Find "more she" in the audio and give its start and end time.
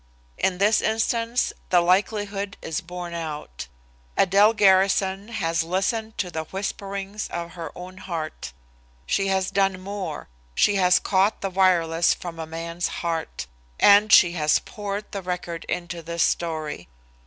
9.79-10.73